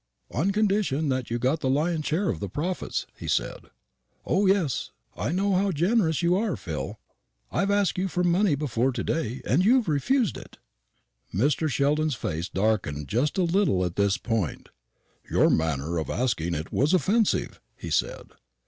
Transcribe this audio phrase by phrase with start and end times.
[0.31, 3.65] "On condition that you got the lion's share of the profits," he said.
[4.25, 6.99] "O yes; I know how generous you are, Phil.
[7.51, 10.57] I have asked you for money before today, and you have refused it."
[11.31, 11.69] Mr.
[11.69, 14.69] Sheldon's face darkened just a little at this point.
[15.29, 18.31] "Your manner of asking it was offensive," he said.